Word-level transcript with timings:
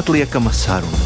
neatliekama 0.00 0.52
saruna. 0.52 0.96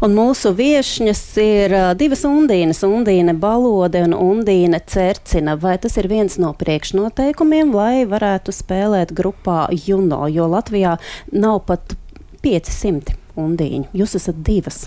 Un 0.00 0.14
mūsu 0.16 0.54
viesņas 0.56 1.20
ir 1.38 1.74
divas 2.00 2.24
undīnas, 2.24 2.80
Undīna 2.88 3.34
Balode 3.36 4.00
un 4.06 4.14
Undīna 4.16 4.80
Cercina. 4.88 5.58
Vai 5.60 5.76
tas 5.78 5.98
ir 6.00 6.08
viens 6.08 6.38
no 6.40 6.54
priekšnoteikumiem, 6.56 7.74
lai 7.76 8.06
varētu 8.08 8.54
spēlēt 8.56 9.12
grupā 9.12 9.68
Juno, 9.86 10.24
jo 10.32 10.48
Latvijā 10.48 10.96
nav 11.30 11.60
pat 11.68 11.94
500 12.42 13.14
undīņu. 13.36 13.92
Jūs 13.92 14.16
esat 14.18 14.40
divas. 14.42 14.86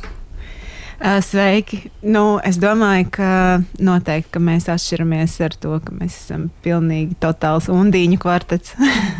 Sveiki! 1.01 1.79
Nu, 2.05 2.37
es 2.45 2.59
domāju, 2.61 3.07
ka 3.17 3.29
noteikti 3.81 4.35
ka 4.35 4.41
mēs 4.43 4.67
atšķiramies 4.71 5.35
ar 5.43 5.55
to, 5.59 5.73
ka 5.83 5.93
mēs 5.95 6.15
esam 6.21 6.45
pilnīgi 6.63 7.17
totāls 7.23 7.69
undīņu 7.71 8.19
kvartets. 8.21 8.75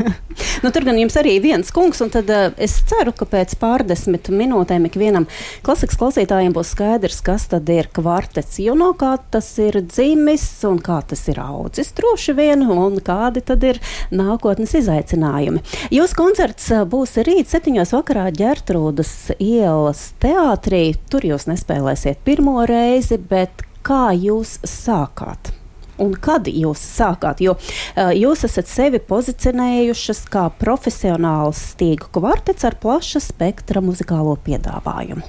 nu, 0.63 0.69
tur 0.69 0.85
gan 0.85 0.99
jums 0.99 1.17
arī 1.19 1.35
viens 1.43 1.71
kungs, 1.73 2.01
un 2.05 2.11
tad 2.13 2.29
uh, 2.31 2.51
es 2.61 2.75
ceru, 2.89 3.13
ka 3.17 3.27
pēc 3.29 3.55
pārdesmit 3.61 4.29
minūtēm 4.31 4.85
ikvienam 4.87 5.27
klasikas 5.65 5.99
klausītājiem 5.99 6.53
būs 6.55 6.75
skaidrs, 6.75 7.21
kas 7.25 7.47
tad 7.51 7.71
ir 7.73 7.89
kvartets. 7.95 8.61
Jo 8.63 8.77
no 8.79 8.91
kā 8.99 9.15
tas 9.33 9.49
ir 9.63 9.79
dzimis 9.81 10.45
un 10.69 10.79
kā 10.83 11.01
tas 11.09 11.25
ir 11.31 11.41
audzis 11.43 11.93
droši 11.97 12.37
vien, 12.37 12.67
un 12.69 12.99
kādi 13.03 13.43
tad 13.43 13.65
ir 13.67 13.81
nākotnes 14.13 14.75
izaicinājumi. 14.79 15.63
Jūsu 15.93 16.19
koncerts 16.19 16.69
būs 16.91 17.17
rīt 17.25 17.51
septiņos 17.51 17.95
vakarā 17.97 18.29
ģērtrūdas 18.37 19.13
ielas 19.39 20.07
teātrī. 20.23 20.85
Tur 21.09 21.25
jūs 21.27 21.49
nespējat 21.49 21.62
nespēlēsiet 21.63 22.23
pirmo 22.25 22.63
reizi, 22.67 23.17
bet 23.17 23.63
kā 23.83 24.11
jūs 24.15 24.59
sākāt? 24.67 25.53
Un 26.01 26.15
kad 26.17 26.47
jūs 26.49 26.81
sākāt? 26.81 27.39
Jo 27.39 27.53
uh, 27.55 28.11
jūs 28.11 28.43
esat 28.47 28.67
sevi 28.67 28.99
pozicionējušas 28.99 30.25
kā 30.33 30.49
profesionāls 30.59 31.61
stīgu 31.73 32.09
kvartets 32.11 32.65
ar 32.65 32.75
plaša 32.81 33.21
spektra 33.21 33.81
muzikālo 33.81 34.35
piedāvājumu. 34.43 35.23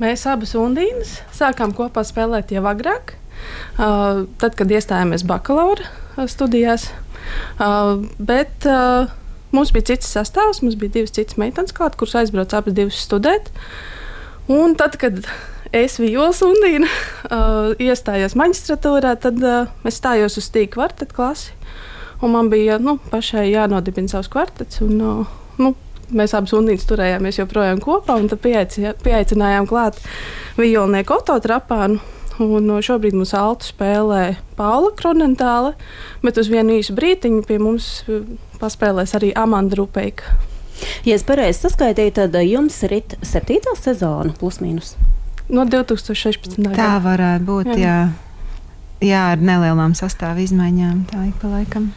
Mēs 0.00 0.24
abas 0.26 0.54
undīnas 0.58 1.18
sākām 1.34 1.74
kopā 1.76 2.04
spēlēt 2.06 2.54
jau 2.54 2.62
agrāk, 2.66 3.16
uh, 3.76 4.24
tad, 4.38 4.54
kad 4.56 4.70
iestājāmies 4.70 5.26
bakalaura 5.26 6.26
studijās. 6.30 6.88
Uh, 7.58 8.06
bet 8.18 8.64
mums 9.54 9.70
bija 9.74 9.92
cits 9.92 10.10
sastāvs, 10.14 10.62
mums 10.62 10.78
bija 10.78 10.96
divas 10.98 11.14
citas 11.14 11.38
meitenes, 11.38 11.74
klāt, 11.74 11.98
kuras 11.98 12.16
aizbrauca 12.22 12.62
abas 12.62 12.78
divas 12.78 12.98
studēt. 13.02 13.50
Un 14.50 14.74
tad, 14.78 14.96
kad 14.98 15.22
es 15.72 15.98
Vīls 16.00 16.42
un 16.44 16.58
Dīna 16.62 16.88
uh, 16.88 17.72
iestājos 17.88 18.36
maģistratūrā, 18.38 19.16
tad 19.22 19.40
uh, 19.42 19.72
es 19.88 19.98
stājos 20.00 20.38
uz 20.40 20.50
tīk 20.52 20.74
kvartetu 20.76 21.16
klasi. 21.16 21.56
Un 22.22 22.36
man 22.36 22.52
bija 22.52 22.78
nu, 22.78 22.98
pašai 23.10 23.48
jānodibina 23.50 24.12
savs 24.12 24.30
kvartets. 24.30 24.82
Un, 24.84 25.00
uh, 25.02 25.32
nu, 25.58 25.72
mēs 26.14 26.36
abas 26.38 26.54
undīnas 26.54 26.86
turējāmies 26.86 27.40
joprojām 27.40 27.82
kopā, 27.82 28.18
un 28.20 28.30
pieaicinājām 28.30 29.66
klāt 29.70 29.98
violnieku 30.60 31.18
Oto 31.18 31.38
Trapānu. 31.42 32.02
Un 32.42 32.70
šobrīd 32.82 33.12
mums 33.14 33.34
altu 33.36 33.68
spēlē 33.68 34.38
Paula 34.56 34.88
Kronentāle, 34.96 35.74
bet 36.24 36.40
uz 36.40 36.48
vienu 36.50 36.78
īsu 36.78 36.96
brīdiņu 36.96 37.44
pie 37.46 37.58
mums 37.60 37.90
paspēlēs 38.62 39.12
arī 39.18 39.34
Amanda 39.36 39.76
Rupeika. 39.78 40.38
Ja 41.06 41.18
es 41.18 41.26
pareizi 41.28 41.66
saskaitīju, 41.66 42.16
tad 42.16 42.40
jums 42.46 42.80
ir 42.88 42.96
septītā 43.20 43.76
sezona 43.78 44.32
plus 44.40 44.62
mīnus. 44.64 44.96
No 45.52 45.66
2016. 45.68 46.56
gada. 46.64 46.76
Tā 46.78 46.92
varētu 47.04 47.48
būt, 47.48 47.74
jā. 47.76 47.82
jā. 47.84 47.96
Jā, 49.02 49.32
ar 49.34 49.42
nelielām 49.42 49.96
sastāvā 49.98 50.44
izmaiņām, 50.44 51.04
tā 51.10 51.26
ik 51.26 51.38
pa 51.42 51.50
laikam. 51.50 51.90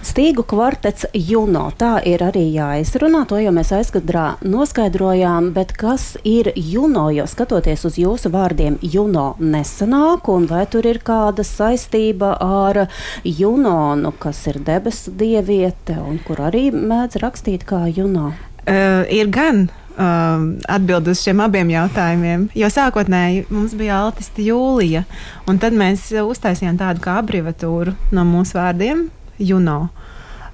Stīgu 0.00 0.46
kvartets 0.48 1.04
Juno. 1.12 1.66
Tā 1.76 1.98
ir 2.08 2.22
arī 2.24 2.46
jāizrunā. 2.54 3.26
To 3.28 3.36
jau 3.36 3.52
mēs 3.52 3.68
aizkadrā 3.76 4.38
noskaidrojām. 4.40 5.50
Bet 5.52 5.74
kas 5.76 6.14
ir 6.24 6.48
Juno? 6.56 7.10
Jo 7.12 7.26
skatoties 7.28 7.84
uz 7.84 7.98
jūsu 8.00 8.32
vārdiem, 8.32 8.78
Juno 8.80 9.34
nesanāk. 9.38 10.30
Un 10.32 10.48
vai 10.48 10.64
tur 10.72 10.88
ir 10.88 11.02
kāda 11.04 11.44
saistība 11.44 12.32
ar 12.40 12.86
Junonu, 13.28 14.14
kas 14.16 14.40
ir 14.48 14.62
debesu 14.64 15.12
dieviete 15.20 15.98
un 16.00 16.16
kur 16.24 16.40
arī 16.48 16.70
mēdz 16.72 17.20
rakstīt 17.20 17.68
kā 17.68 17.84
Juno? 17.92 18.32
Uh, 18.64 19.04
ir 19.12 19.28
gan 19.28 19.68
um, 19.96 20.44
atbild 20.68 21.08
uz 21.10 21.22
šiem 21.24 21.40
abiem 21.44 21.70
jautājumiem. 21.72 22.48
Jo 22.58 22.70
sākotnēji 22.72 23.46
mums 23.50 23.74
bija 23.78 24.02
Altista 24.04 24.42
Jūlija, 24.44 25.04
un 25.50 25.60
tad 25.62 25.76
mēs 25.76 26.08
uztaisījām 26.22 26.78
tādu 26.80 27.02
kā 27.04 27.18
abreviatūru 27.22 27.96
no 28.14 28.26
mūsu 28.28 28.58
vārdiem- 28.58 29.08
Juno. 29.50 29.88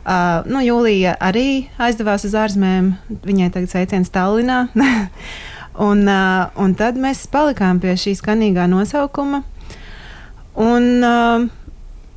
Uh, 0.06 0.46
nu, 0.46 0.60
Jūlija 0.62 1.16
arī 1.18 1.66
aizdevās 1.82 2.24
uz 2.28 2.36
ārzemēm. 2.38 2.92
Viņai 3.26 3.50
tagad 3.54 3.72
sveiciens 3.72 4.12
Tallinā. 4.14 4.68
un, 5.88 6.06
uh, 6.06 6.46
un 6.62 6.74
tad 6.78 6.98
mēs 7.00 7.26
palikām 7.32 7.80
pie 7.82 7.96
šī 7.98 8.14
skanīgā 8.20 8.68
nosaukuma. 8.70 9.42
Un, 10.56 10.86
uh, 11.04 11.48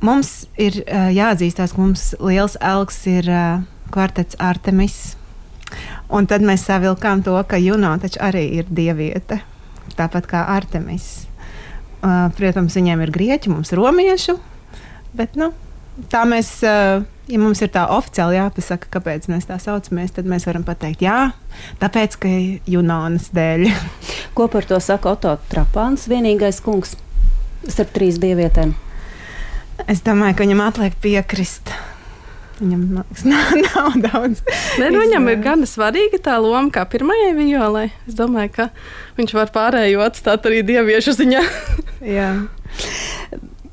mums 0.06 0.30
ir 0.56 0.80
uh, 0.86 1.10
jāatzīstās, 1.12 1.74
ka 1.74 1.82
mums 1.82 2.12
liels 2.22 2.56
elks 2.62 3.02
ir 3.10 3.26
uh, 3.28 3.64
kvartets 3.90 4.38
Artemis. 4.38 5.16
Un 6.10 6.26
tad 6.26 6.42
mēs 6.42 6.66
savilkām 6.66 7.22
to, 7.22 7.36
ka 7.46 7.58
Juno 7.60 7.92
taču 8.02 8.18
arī 8.24 8.46
ir 8.58 8.70
dieviete, 8.70 9.40
tāpat 9.98 10.26
kā 10.30 10.42
Artemis. 10.56 11.28
Uh, 12.00 12.30
protams, 12.34 12.74
viņiem 12.78 13.04
ir 13.04 13.12
grieķu, 13.14 13.52
mums 13.52 13.70
ir 13.70 13.78
romiešu, 13.78 14.38
bet 15.14 15.36
nu, 15.38 15.52
tā 16.10 16.24
mēs. 16.28 16.54
Uh, 16.64 17.04
ja 17.30 17.38
mums 17.38 17.60
ir 17.62 17.70
tā 17.70 17.84
oficiāli 17.94 18.38
jāpasaka, 18.38 18.88
kāpēc 18.96 19.28
mēs 19.30 19.46
tā 19.46 19.58
saucamies, 19.62 20.14
tad 20.16 20.26
mēs 20.26 20.46
varam 20.48 20.64
pateikt, 20.66 21.04
jā, 21.04 21.30
tāpēc, 21.82 22.16
ka 22.22 22.32
Junonas 22.70 23.30
dēļ. 23.36 23.68
Ko 24.36 24.48
par 24.50 24.66
to 24.66 24.80
saka 24.82 25.14
Oto 25.14 25.36
Trapāns, 25.52 26.08
vienīgais 26.10 26.62
kungs 26.64 26.96
starp 27.68 27.94
trīs 27.94 28.18
dievietēm? 28.22 28.74
Es 29.88 30.02
domāju, 30.04 30.36
ka 30.36 30.44
viņam 30.44 30.66
atliek 30.66 30.96
piekrist. 31.00 31.72
Viņam 32.60 32.82
liekas, 32.98 33.24
nav, 33.30 33.52
nav 33.64 33.98
daudz. 34.04 34.42
Ne, 34.80 34.90
nu, 34.92 35.04
viņam 35.04 35.30
ir 35.32 35.38
gan 35.44 35.64
svarīga 35.68 36.20
tā 36.28 36.36
loma, 36.42 36.68
kā 36.74 36.84
pirmajai 36.90 37.32
violai. 37.38 37.88
Es 38.08 38.18
domāju, 38.18 38.52
ka 38.58 38.68
viņš 39.20 39.36
var 39.36 39.54
pārējo 39.54 40.04
atstāt 40.04 40.50
arī 40.50 40.64
dieviešu 40.68 41.16
ziņā. 41.20 41.44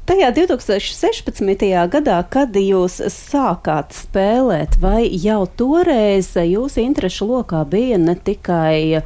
Tajā 0.07 0.29
2016. 0.31 1.65
gadā, 1.91 2.21
kad 2.31 2.55
jūs 2.55 3.01
sākāt 3.11 3.91
spēlēt, 3.91 4.77
vai 4.79 5.01
jau 5.19 5.41
toreiz 5.59 6.29
jūsu 6.39 6.79
interešu 6.85 7.27
lokā 7.27 7.65
bija 7.67 7.97
ne 7.99 8.15
tikai 8.15 9.01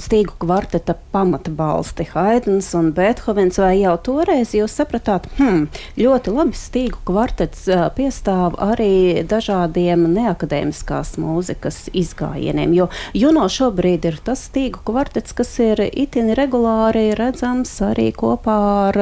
stīgu 0.00 0.36
kvarteta 0.40 0.94
pamatbalsti 1.12 2.06
Haidens 2.12 2.70
un 2.78 2.92
Beethovens, 2.96 3.58
vai 3.60 3.74
jau 3.82 3.94
toreiz 4.00 4.54
jūs 4.56 4.76
sapratāt, 4.78 5.26
hmm, 5.38 5.66
ļoti 6.00 6.34
labi 6.34 6.56
stīgu 6.58 7.02
kvartets 7.08 7.66
piestāv 7.96 8.56
arī 8.62 9.24
dažādiem 9.28 10.06
neakadēmiskās 10.14 11.16
mūzikas 11.20 11.84
izgājieniem, 11.92 12.74
jo 12.76 12.88
Juno 13.16 13.48
šobrīd 13.52 14.08
ir 14.08 14.18
tas 14.24 14.46
stīgu 14.48 14.82
kvartets, 14.86 15.34
kas 15.36 15.52
ir 15.62 15.84
itin 15.92 16.32
regulāri 16.38 17.12
redzams 17.18 17.74
arī 17.84 18.10
kopā 18.16 18.58
ar 18.88 19.00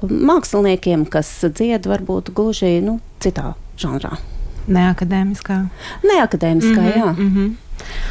māksliniekiem, 0.00 1.06
kas 1.10 1.30
dzied 1.42 1.88
varbūt 1.90 2.32
gluži 2.36 2.78
nu, 2.84 3.00
citā 3.22 3.54
žanrā. 3.80 4.14
Neakadēmiskā. 4.70 5.56
Neakadēmiskā, 6.06 6.80
mm 6.80 6.86
-hmm, 6.86 6.98
jā. 6.98 7.12
Mm 7.12 7.34
-hmm. 7.34 7.56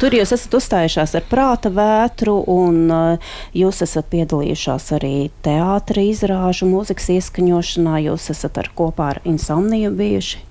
Tur 0.00 0.14
jūs 0.16 0.32
esat 0.36 0.54
uzstājušās 0.60 1.16
ar 1.18 1.26
prāta 1.30 1.72
vētru, 1.74 2.36
un 2.50 2.80
uh, 2.88 3.34
jūs 3.56 3.82
esat 3.86 4.08
piedalījušās 4.12 4.90
arī 4.98 5.14
teātris 5.44 6.20
izrāžu, 6.20 6.70
mūzikas 6.70 7.10
ieskaņošanā. 7.18 8.00
Jūs 8.08 8.30
esat 8.34 8.58
ar 8.62 8.72
kopā 8.76 9.14
ar 9.16 9.22
Insomniju 9.28 9.92
bijuši. 9.96 10.42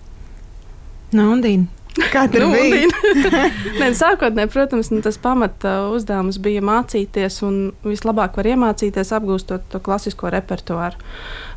Naudīna. 1.17 1.79
Kā 2.13 2.27
tur 2.31 2.45
nu, 2.45 2.53
bija? 2.53 2.87
Nē, 3.81 3.89
sākotnēji, 3.97 4.51
protams, 4.53 4.91
nu, 4.93 5.01
tas 5.03 5.17
pamata 5.21 5.89
uzdevums 5.91 6.37
bija 6.41 6.61
mācīties, 6.63 7.39
un 7.47 7.57
vislabāk 7.83 8.37
var 8.39 8.51
iemācīties, 8.53 9.11
apgūstot 9.17 9.65
to 9.73 9.81
klasisko 9.83 10.31
repertuāru. 10.33 10.99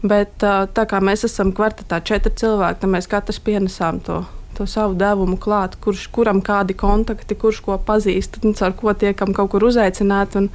Bet 0.03 0.41
tā 0.41 0.87
kā 0.89 1.03
mēs 1.05 1.27
esam 1.29 1.53
kvartetā 1.55 2.01
četri 2.09 2.33
cilvēki, 2.43 2.81
tad 2.83 2.95
mēs 2.97 3.11
katrs 3.13 3.43
pienesām 3.45 4.01
to 4.03 4.23
to 4.57 4.67
savu 4.71 4.97
devumu 4.99 5.39
klāt, 5.41 5.77
kurš, 5.83 6.07
kuram 6.15 6.43
kādi 6.45 6.77
kontakti, 6.79 7.37
kurš 7.39 7.63
ko 7.67 7.79
pazīst, 7.87 8.41
ar 8.63 8.77
ko 8.79 8.95
tiekam 8.95 9.35
kaut 9.37 9.53
kur 9.55 9.67
uzaicināti. 9.69 10.47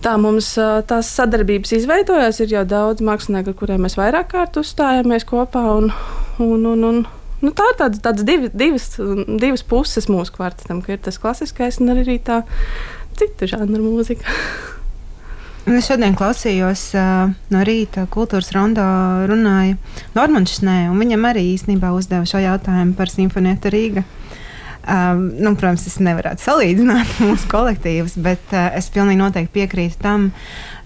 Tā 0.00 0.14
mums 0.16 0.54
tās 0.88 1.10
sadarbības 1.12 1.74
izveidojās. 1.76 2.40
Ir 2.40 2.54
jau 2.54 2.64
daudz 2.64 3.04
mākslinieku, 3.04 3.52
ar 3.52 3.58
kuriem 3.58 3.84
mēs 3.84 3.98
vairāk 4.00 4.30
kārt 4.32 4.56
uzstājāmies 4.56 5.28
kopā. 5.28 5.66
Un, 5.76 5.92
un, 6.40 6.64
un, 6.72 6.86
un, 6.88 7.02
nu, 7.44 7.52
tā 7.52 7.68
ir 7.68 7.78
tāds, 7.82 8.00
tāds 8.00 8.24
divi, 8.24 8.48
divas, 8.54 8.94
divas 9.28 9.66
puses 9.66 10.08
mūsu 10.08 10.38
kvartetam, 10.38 10.80
ka 10.84 10.96
ir 10.96 11.04
tas 11.04 11.20
klasiskais 11.20 11.82
un 11.84 11.92
arī 11.98 12.16
tā 12.24 12.42
cita 13.20 13.50
žanra 13.50 13.82
mūzika. 13.84 14.24
Es 15.68 15.90
šodien 15.90 16.14
klausījos 16.16 16.82
uh, 16.96 17.32
no 17.52 17.62
rīta 17.66 18.06
kultūras 18.08 18.48
rondā 18.56 18.86
runāja 19.28 19.76
Normans 20.16 20.54
Šnē, 20.56 20.86
un 20.88 20.96
viņam 21.02 21.26
arī 21.28 21.42
īstenībā 21.52 21.90
uzdeva 21.92 22.24
šo 22.24 22.40
jautājumu 22.40 22.96
par 22.96 23.12
simfonietu 23.12 23.72
Rīgā. 23.74 24.04
Um, 24.80 25.26
nu, 25.36 25.52
protams, 25.60 25.84
es 25.90 25.98
nevaru 26.00 26.32
salīdzināt 26.40 27.18
mūsu 27.28 27.50
kolektīvus, 27.52 28.16
bet 28.24 28.54
uh, 28.56 28.70
es 28.78 28.88
pilnīgi 28.94 29.20
noteikti 29.20 29.52
piekrītu 29.58 30.00
tam, 30.00 30.30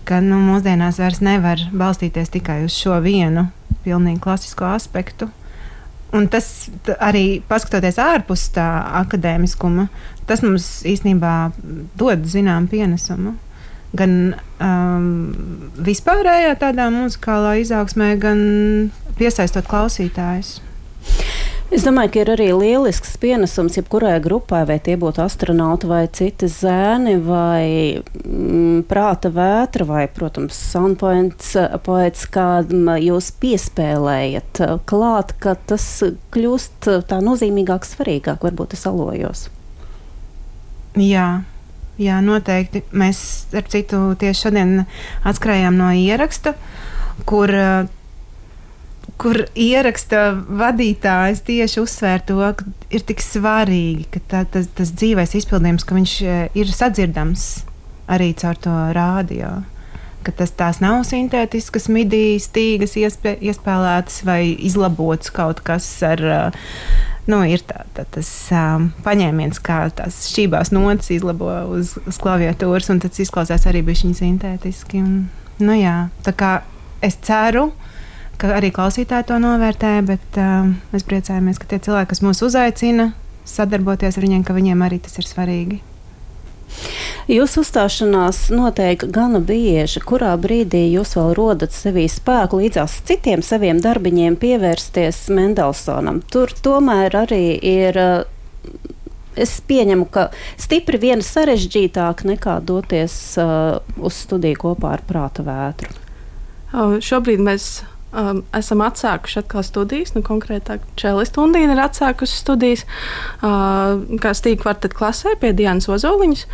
ka 0.09 0.19
nu, 0.25 0.41
mūsdienās 0.43 0.99
vairs 0.99 1.23
nevar 1.23 1.63
balstīties 1.71 2.35
tikai 2.35 2.65
uz 2.67 2.75
šo 2.75 2.99
vienu 3.05 3.47
pilnīgi 3.87 4.21
klasisko 4.27 4.67
aspektu. 4.75 5.31
Un 6.15 6.27
tas 6.31 6.69
arī 6.99 7.41
paskatoties 7.47 8.03
ārpus 8.03 8.49
tā 8.55 8.67
akadēmiskuma, 9.05 9.87
tas 10.27 10.43
mums 10.43 10.83
īstenībā 10.87 11.35
dod 11.99 12.27
zināmu 12.27 12.71
pienesumu. 12.75 13.39
Gan 13.95 14.35
um, 14.59 15.09
vispārējā 15.87 16.57
tādā 16.59 16.89
muzikālā 16.91 17.57
izaugsmē, 17.63 18.15
gan 18.23 18.41
piesaistot 19.19 19.69
klausītājus. 19.71 20.59
Es 21.75 21.83
domāju, 21.83 22.11
ka 22.13 22.21
ir 22.21 22.29
arī 22.35 22.47
lielisks 22.55 23.17
pienesums 23.19 23.75
jebkurai 23.79 24.19
grupai, 24.23 24.61
vai 24.69 24.77
tie 24.85 24.95
būtu 25.01 25.23
astronauti 25.25 25.89
vai 25.91 26.03
citi 26.13 26.47
zēni, 26.51 27.17
vai 27.25 27.65
mm, 27.99 28.85
prāta 28.87 29.33
vētra, 29.35 29.87
vai, 29.89 30.05
protams, 30.13 30.59
soundpoints 30.75 31.55
poets, 31.87 32.29
kādam 32.31 32.93
jūs 33.01 33.33
piespēlējat 33.43 34.63
klāt, 34.87 35.35
ka 35.43 35.57
tas 35.73 35.89
kļūst 36.37 36.91
tā 37.11 37.19
nozīmīgāk, 37.25 37.89
svarīgāk, 37.89 38.45
varbūt 38.45 38.77
es 38.79 38.87
alojos. 38.91 39.49
Jā. 41.01 41.43
Jā, 42.01 42.19
noteikti. 42.25 42.83
Mēs 42.91 43.19
ar 43.55 43.69
citu 43.71 44.07
tieši 44.19 44.49
šodien 44.49 44.73
atskrējām 45.27 45.77
no 45.79 45.93
ieraksta, 45.95 46.57
kur 47.29 47.53
uh, 47.55 47.93
kur 49.21 49.45
ieraksta 49.55 50.33
vadītājs 50.35 51.45
tieši 51.47 51.81
uzsver 51.83 52.25
to, 52.27 52.41
ka 52.57 52.67
ir 52.95 53.05
tik 53.07 53.23
svarīgi, 53.23 54.09
ka 54.15 54.23
tā, 54.31 54.43
tas, 54.51 54.69
tas 54.77 54.91
dzīvais 54.97 55.37
izpildījums, 55.39 55.87
ka 55.87 55.97
viņš 55.97 56.15
e, 56.23 56.39
ir 56.59 56.73
sadzirdams 56.75 57.47
arī 58.15 58.33
caur 58.41 58.59
to 58.61 58.75
rādio. 58.97 59.53
Ka 60.25 60.33
tas 60.33 60.55
tās 60.57 60.81
nav 60.81 61.03
sintētiskas 61.09 61.91
midijas, 61.93 62.49
tīgas 62.55 62.97
iespē, 63.01 63.37
iespēlētas 63.45 64.23
vai 64.25 64.55
izlabots 64.55 65.33
kaut 65.35 65.61
kas 65.67 65.89
ar. 66.07 66.23
Nu, 67.25 67.39
ir 67.49 67.63
tā, 67.65 67.87
tā, 67.97 68.03
tas 68.13 68.29
um, 68.53 68.91
paņēmiens, 69.05 69.57
kā 69.65 69.79
tās 69.97 70.27
šķībās 70.29 70.75
notis 70.77 71.09
izlabo 71.15 71.49
uz, 71.73 71.95
uz 72.05 72.19
klaviatūras, 72.21 72.91
un 72.93 73.01
tas 73.01 73.21
izklausās 73.25 73.65
arī 73.71 73.81
bija 73.87 74.13
sintētiski. 74.13 75.01
Un, 75.01 75.15
nu, 75.65 75.77
jā, 75.79 75.95
tā 76.27 76.35
kā 76.37 76.51
es 77.05 77.17
ceru, 77.25 77.71
ka 78.37 78.53
arī 78.59 78.69
klausītāji 78.77 79.31
to 79.31 79.41
novērtē, 79.41 79.95
bet 80.05 80.37
uh, 80.37 80.69
mēs 80.93 81.09
priecājamies, 81.09 81.61
ka 81.63 81.71
tie 81.71 81.81
cilvēki, 81.87 82.13
kas 82.13 82.23
mūs 82.27 82.45
uzaicina, 82.45 83.15
sadarboties 83.49 84.19
ar 84.19 84.27
viņiem, 84.27 84.45
ka 84.45 84.57
viņiem 84.57 84.85
arī 84.85 85.01
tas 85.05 85.17
ir 85.21 85.29
svarīgi. 85.29 85.81
Jūsu 87.25 87.63
uzstāšanās 87.63 88.51
notiek 88.53 89.07
gana 89.09 89.41
bieži. 89.41 90.03
Kurā 90.05 90.35
brīdī 90.37 90.83
jūs 90.93 91.15
vēl 91.17 91.33
rodat 91.39 91.73
sevī 91.73 92.05
spēku 92.13 92.61
līdzās 92.61 92.99
citiem 93.09 93.41
saviem 93.45 93.81
darbiņiem 93.81 94.37
pievērsties 94.41 95.23
Mendelsonam? 95.33 96.21
Tur 96.29 96.53
tomēr 96.65 97.17
arī 97.25 97.57
ir. 97.57 98.01
Es 99.35 99.57
pieņemu, 99.67 100.05
ka 100.15 100.29
stipri 100.61 101.01
vien 101.03 101.25
sarežģītāk 101.25 102.21
nekā 102.29 102.61
doties 102.63 103.17
uh, 103.43 103.81
uz 103.99 104.21
studiju 104.23 104.61
kopā 104.61 104.93
ar 104.95 105.03
prāta 105.09 105.43
vētru. 105.43 105.91
Šobrīd 107.03 107.43
mēs 107.43 107.67
um, 108.15 108.43
esam 108.57 108.83
atsākuši 108.85 109.41
atkal 109.43 109.65
studijas. 109.67 110.15
Nu, 110.17 110.23
konkrētāk, 110.27 110.85
Čēlis 111.01 111.35
Tundīna 111.35 111.77
ir 111.77 111.83
atsākusi 111.85 112.39
studijas 112.39 112.85
uh, 112.87 113.99
kā 114.23 114.35
stīga 114.37 114.63
kvarteta 114.65 114.97
klasē 114.97 115.35
pie 115.41 115.55
Dienas 115.57 115.91
Ozoliņas. 115.91 116.47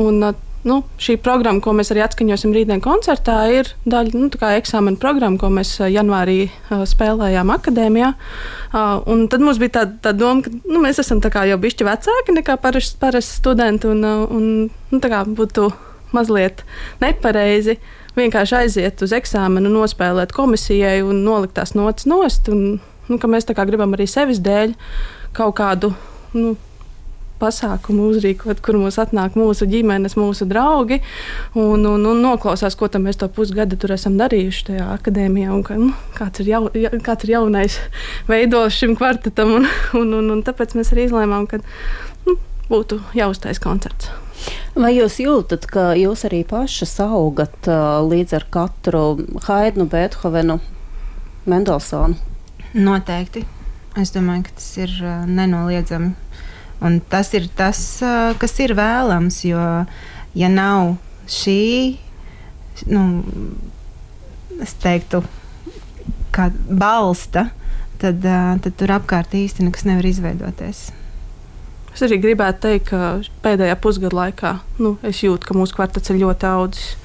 Un, 0.00 0.24
uh, 0.30 0.48
Nu, 0.62 0.76
šī 1.02 1.16
programma, 1.18 1.58
ko 1.58 1.72
mēs 1.74 1.88
arī 1.90 2.04
atskaņosim 2.04 2.52
rītdienas 2.54 2.84
koncertā, 2.84 3.34
ir 3.50 3.72
daļa 3.82 4.12
no 4.14 4.28
nu, 4.28 4.42
eksāmena 4.46 5.00
programmas, 5.02 5.40
ko 5.42 5.48
mēs 5.50 5.72
uh, 5.80 5.88
janvārī 5.90 6.36
uh, 6.46 6.84
spēlējām 6.86 7.50
akadēmijā. 7.50 8.12
Uh, 8.70 9.24
tad 9.32 9.42
mums 9.42 9.58
bija 9.58 9.80
tāda 9.80 9.96
tā 10.04 10.12
doma, 10.14 10.44
ka 10.44 10.52
nu, 10.54 10.84
mēs 10.84 11.02
esam 11.02 11.18
jau 11.18 11.58
bišķi 11.64 11.88
vecāki 11.88 12.36
nekā 12.38 12.60
parasti 12.62 13.00
parast 13.02 13.34
studenti, 13.40 13.90
un, 13.90 14.06
un 14.06 14.46
nu, 14.70 15.02
būtu 15.34 15.66
mazliet 16.14 16.62
nepareizi 17.02 17.74
uh, 17.74 18.01
vienkārši 18.16 18.58
aiziet 18.62 19.04
uz 19.04 19.14
eksāmenu, 19.16 19.72
nospēlēt 19.72 20.34
komisijai 20.36 21.00
un 21.06 21.22
nolikt 21.26 21.56
tās 21.60 21.76
notis 21.78 22.08
nost. 22.10 22.50
Un, 22.52 22.80
nu, 23.08 23.22
mēs 23.34 23.48
gribam 23.48 23.96
arī 23.96 24.08
sevis 24.10 24.42
dēļ 24.42 24.76
kaut 25.36 25.56
kādu. 25.60 25.94
Nu, 26.36 26.56
pasākumu 27.42 28.08
uzrīkot, 28.12 28.62
kur 28.64 28.78
mums 28.78 28.98
atnāk 29.02 29.36
mūsu 29.38 29.66
ģimenes, 29.70 30.16
mūsu 30.18 30.46
draugi 30.50 31.00
un, 31.58 31.82
un, 31.88 32.06
un 32.12 32.22
noklausās, 32.22 32.76
ko 32.78 32.90
mēs 33.02 33.18
to 33.18 33.28
pusgadu 33.32 33.78
tur 33.80 33.96
esam 33.96 34.18
darījuši 34.20 34.66
tajā 34.70 34.88
akadēmijā. 34.96 35.50
Un, 35.54 35.66
ka, 35.66 35.78
nu, 35.80 35.90
kāds, 36.18 36.44
ir 36.44 36.52
jau, 36.54 36.64
kāds 37.02 37.26
ir 37.26 37.36
jaunais 37.36 37.78
veidols 38.30 38.78
šim 38.78 38.96
kvartetam, 38.98 39.56
un, 39.60 39.70
un, 39.98 40.18
un, 40.20 40.34
un 40.36 40.44
tāpēc 40.46 40.76
mēs 40.78 40.94
arī 40.94 41.08
izlēmām, 41.10 41.48
ka 41.50 41.62
nu, 42.28 42.38
būtu 42.70 43.02
jāuztais 43.18 43.62
koncerts. 43.62 44.12
Vai 44.72 44.94
jūs 44.96 45.18
jūtat, 45.20 45.66
ka 45.68 45.90
jūs 46.00 46.22
arī 46.24 46.38
pašas 46.48 46.94
augat 47.04 47.66
līdz 48.08 48.38
ar 48.38 48.46
katru 48.54 49.02
Haidnu, 49.44 49.84
Beethovenu, 49.84 50.56
Mendelsonu? 51.44 52.16
Noteikti. 52.72 53.42
Es 54.00 54.14
domāju, 54.14 54.46
ka 54.46 54.54
tas 54.56 54.70
ir 54.80 54.94
nenoliedzami. 55.28 56.14
Un 56.80 56.96
tas 57.12 57.34
ir 57.36 57.50
tas, 57.52 57.82
kas 58.40 58.56
ir 58.64 58.72
vēlams, 58.78 59.42
jo 59.44 59.60
ja 60.40 60.48
nav 60.48 60.94
šī, 61.28 61.98
nu, 62.88 63.04
es 64.64 64.72
teiktu, 64.80 65.20
kā 66.32 66.48
balsta, 66.72 67.50
tad, 68.00 68.24
tad 68.24 68.72
tur 68.80 68.96
apkārt 68.96 69.36
nekas 69.36 69.84
nevar 69.84 70.08
izveidoties. 70.08 70.88
Es 72.02 72.08
arī 72.08 72.16
gribētu 72.18 72.64
teikt, 72.64 72.88
ka 72.88 73.00
pēdējā 73.44 73.76
pusgada 73.78 74.16
laikā 74.18 74.50
nu, 74.82 74.96
es 75.06 75.20
jūtu, 75.22 75.46
ka 75.46 75.54
mūsu 75.54 75.76
kvartets 75.76 76.10
ir 76.10 76.18
ļoti 76.18 76.48
audzis. 76.50 76.96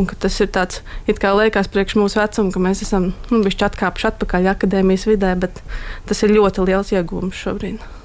Un 0.00 0.08
tas 0.08 0.38
ir 0.40 0.48
tāds, 0.48 0.80
kā 1.20 1.34
liekas, 1.36 1.68
priekš 1.68 1.98
mūsu 2.00 2.16
vecuma, 2.16 2.48
ka 2.54 2.62
mēs 2.64 2.80
esam 2.86 3.10
nu, 3.28 3.42
atkāpuši 3.68 4.08
atpakaļ 4.14 4.54
akadēmijas 4.54 5.04
vidē, 5.10 5.34
bet 5.36 5.60
tas 6.08 6.24
ir 6.24 6.32
ļoti 6.32 6.64
liels 6.64 6.96
iegūms 6.96 7.44
šobrīd 7.44 8.01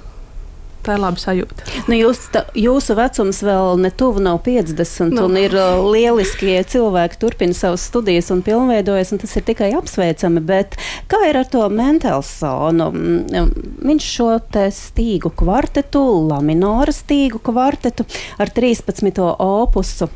tā 0.88 0.96
ir 0.96 1.02
laba 1.04 1.20
sajūta. 1.20 1.66
Nu, 1.88 1.96
jūs, 1.98 2.22
tā, 2.34 2.44
jūsu 2.58 2.96
vecums 2.98 3.42
vēl 3.44 3.80
netuvu 3.84 4.22
nav 4.24 4.40
50, 4.46 5.12
no. 5.14 5.26
un 5.28 5.38
ir 5.40 5.54
uh, 5.58 5.80
lieliski, 5.84 6.50
ja 6.56 6.64
cilvēki 6.66 7.20
turpina 7.20 7.56
savas 7.56 7.84
studijas 7.88 8.32
un 8.34 8.42
pilnveidojas, 8.46 9.12
un 9.14 9.22
tas 9.22 9.34
ir 9.38 9.46
tikai 9.48 9.72
apsveicami. 9.78 10.44
Bet 10.48 10.78
kā 11.10 11.22
ir 11.28 11.40
ar 11.40 11.48
to 11.50 11.66
Mendelsonu? 11.72 12.90
Mm, 12.94 13.52
viņš 13.88 14.12
šo 14.18 14.30
stīgu 14.74 15.32
kvartetu, 15.38 16.04
lamināra 16.30 16.94
stīgu 16.94 17.42
kvartetu 17.44 18.06
ar 18.40 18.52
13. 18.54 19.20
opusu 19.44 20.08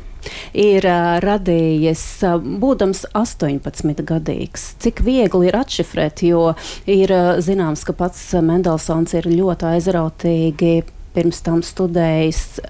ir 0.53 0.85
uh, 0.87 1.17
radījies 1.23 2.03
uh, 2.27 2.37
būdams 2.39 3.05
18 3.17 4.03
gadīgs. 4.09 4.73
Cik 4.83 5.03
viegli 5.05 5.49
ir 5.49 5.57
atšifrēt, 5.59 6.23
jo 6.27 6.53
ir 6.89 7.13
uh, 7.13 7.33
zināms, 7.43 7.85
ka 7.87 7.95
pats 7.97 8.31
Mendelsons 8.41 9.15
ir 9.17 9.29
ļoti 9.29 9.73
aizrautīgi 9.75 10.75
pirms 11.13 11.43
tam 11.45 11.61
studējis 11.65 12.63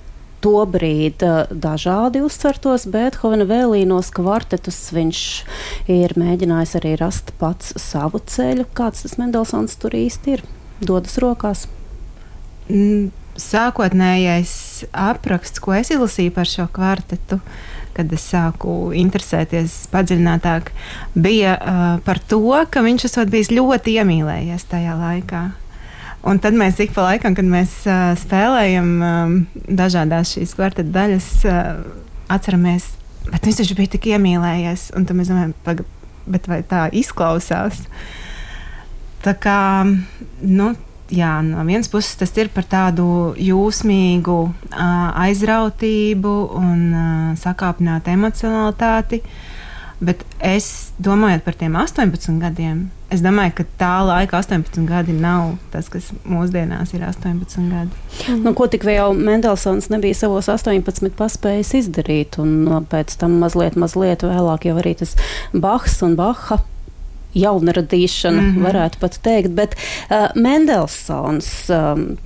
tobrīd 0.43 1.23
dažādi 1.63 2.19
uztvertos 2.19 2.83
Beethovena 2.91 3.47
vēlīnos 3.47 4.09
kvartetus. 4.11 4.81
Viņš 4.91 5.21
ir 5.87 6.17
mēģinājis 6.19 6.75
arī 6.81 6.97
rast 6.99 7.31
pats 7.39 7.71
savu 7.79 8.19
ceļu. 8.19 8.67
Kāds 8.75 9.05
tas 9.05 9.15
Mendelsons 9.21 9.79
tur 9.79 9.95
īsti 9.95 10.35
ir? 10.35 10.43
Dodas 10.83 11.15
rokās. 11.23 11.67
Mm 12.67 13.13
sākotnējais 14.73 14.89
apraksts, 14.93 15.59
ko 15.59 15.73
es 15.73 15.91
izlasīju 15.91 16.33
par 16.33 16.47
šo 16.47 16.67
kvartetu, 16.71 17.39
kad 17.93 18.11
es 18.13 18.25
sāku 18.31 18.93
interesēties 18.93 19.87
padziļinātāk, 19.91 20.71
bija 21.15 21.57
uh, 21.57 21.99
par 22.05 22.19
to, 22.19 22.41
ka 22.69 22.81
viņš 22.81 23.05
esot 23.05 23.29
bijis 23.29 23.51
ļoti 23.51 23.99
iemīlējies 23.99 24.65
tajā 24.69 24.95
laikā. 24.97 25.51
Un 26.23 26.39
tad 26.39 26.55
mēs 26.55 26.79
ik 26.79 26.93
pa 26.95 27.03
laikam, 27.09 27.35
kad 27.35 27.45
mēs 27.45 27.83
uh, 27.85 28.13
spēlējam 28.17 28.89
um, 29.03 29.35
dažādas 29.67 30.33
šīs 30.33 30.55
kvarteta 30.55 30.89
daļas, 30.89 31.29
uh, 31.45 31.83
atceramies, 32.31 32.93
bet 33.29 33.45
viņš 33.45 33.59
taču 33.59 33.77
bija 33.77 33.93
tik 33.97 34.07
iemīlējies. 34.15 34.93
Un 34.97 35.05
tad 35.05 35.19
mēs 35.19 35.29
domājam, 35.29 35.53
bet 36.25 36.47
vai 36.47 36.63
tā 36.63 36.87
izklausās? 36.95 37.83
Tā 39.23 39.35
kā, 39.39 39.59
nu, 40.41 40.73
jā, 41.11 41.33
no 41.45 41.63
vienas 41.67 41.89
puses 41.91 42.15
tas 42.19 42.31
ir 42.37 42.51
par 42.53 42.67
tādu 42.69 43.05
jūsmīgu 43.39 44.37
aizrautību 45.25 46.35
un 46.59 46.85
sakāpinātu 47.39 48.13
emocionalitāti. 48.13 49.23
Bet 50.03 50.23
es 50.43 50.91
domāju 50.99 51.39
par 51.45 51.55
tiem 51.55 51.77
18 51.79 52.41
gadiem. 52.41 52.89
Es 53.13 53.21
domāju, 53.23 53.53
ka 53.59 53.63
tā 53.79 53.91
laika 54.03 54.39
18 54.41 54.87
gadi 54.89 55.13
nav 55.15 55.53
tas, 55.71 55.87
kas 55.93 56.09
mūsdienās 56.27 56.91
ir 56.97 57.05
18 57.07 57.69
gadi. 57.71 58.33
Nu, 58.41 58.51
ko 58.57 58.67
tik 58.67 58.83
vēl 58.87 59.15
Mendelsons 59.15 59.87
nebija 59.93 60.17
savos 60.17 60.49
18 60.51 61.13
paspējis 61.19 61.75
izdarīt, 61.83 62.39
un 62.41 62.83
pēc 62.91 63.15
tam 63.21 63.37
mazliet, 63.43 63.77
mazliet 63.79 64.25
vēlāk 64.27 64.67
jau 64.67 64.75
arī 64.81 64.97
tas 64.99 65.15
Bahs 65.53 66.01
un 66.03 66.17
Baha 66.19 66.59
jaunradīšana, 67.33 68.41
mm 68.41 68.55
-hmm. 68.55 68.65
varētu 68.67 68.99
pat 68.99 69.19
teikt. 69.21 69.51
Bet 69.57 69.75
uh, 69.75 70.29
Mendelsons 70.35 71.69
um, 71.69 72.17